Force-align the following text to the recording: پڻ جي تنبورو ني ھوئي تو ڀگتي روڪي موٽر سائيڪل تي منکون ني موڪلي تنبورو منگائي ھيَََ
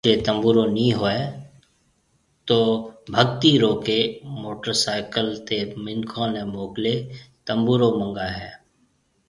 پڻ 0.03 0.07
جي 0.09 0.13
تنبورو 0.25 0.63
ني 0.75 0.87
ھوئي 0.99 1.21
تو 2.47 2.57
ڀگتي 3.13 3.51
روڪي 3.63 3.99
موٽر 4.41 4.69
سائيڪل 4.83 5.27
تي 5.47 5.57
منکون 5.83 6.27
ني 6.35 6.43
موڪلي 6.55 6.95
تنبورو 7.45 7.87
منگائي 7.99 8.33
ھيَََ 8.39 8.51